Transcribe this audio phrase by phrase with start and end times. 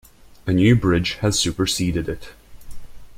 [0.47, 2.29] A new bridge has superseded it.